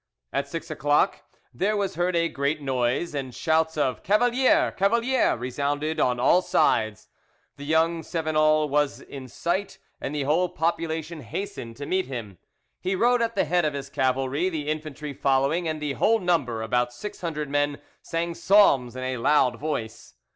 At 0.33 0.47
six 0.47 0.71
o'clock 0.71 1.21
there 1.53 1.77
was 1.77 1.93
heard 1.93 2.15
a 2.15 2.27
great 2.27 2.59
noise; 2.59 3.13
and 3.13 3.35
shouts 3.35 3.77
of 3.77 4.01
"Cavalier! 4.01 4.71
Cavalier!" 4.71 5.37
resounded 5.37 5.99
on 5.99 6.19
all 6.19 6.41
sides. 6.41 7.07
The 7.57 7.65
young 7.65 8.01
Cevenol 8.01 8.67
was 8.67 9.01
in 9.01 9.27
sight, 9.27 9.77
and 10.01 10.15
the 10.15 10.23
whole 10.23 10.49
population 10.49 11.21
hastened 11.21 11.77
to 11.77 11.85
meet 11.85 12.07
him. 12.07 12.39
He 12.79 12.95
rode 12.95 13.21
at 13.21 13.35
the 13.35 13.45
head 13.45 13.63
of 13.63 13.75
his 13.75 13.91
cavalry, 13.91 14.49
the 14.49 14.69
infantry 14.69 15.13
following, 15.13 15.67
and 15.67 15.79
the 15.79 15.93
whole 15.93 16.17
number—about 16.19 16.91
six 16.91 17.21
hundred 17.21 17.47
men—sang 17.51 18.33
psalms 18.33 18.95
in 18.95 19.03
a 19.03 19.17
loud 19.17 19.59
voice. 19.59 20.15